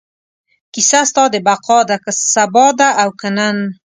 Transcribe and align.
کیسه 0.73 0.99
ستا 1.09 1.23
د 1.33 1.35
بقا 1.47 1.79
ده، 1.89 1.97
که 2.03 2.11
سبا 2.33 2.67
ده 2.79 2.89
او 3.01 3.09
که 3.19 3.29
نن 3.37 3.57